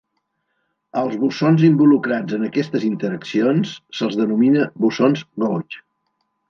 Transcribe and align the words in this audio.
Als 1.01 1.17
bosons 1.23 1.65
involucrats 1.67 2.39
en 2.39 2.47
aquestes 2.49 2.89
interaccions 2.89 3.77
se'ls 4.01 4.21
denomina 4.25 4.69
bosons 4.87 5.27
gauge. 5.47 5.89